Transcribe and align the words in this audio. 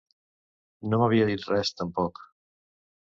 No 0.93 0.99
m'havia 1.01 1.27
dit 1.31 1.45
res, 1.53 1.73
tampoc. 1.83 2.27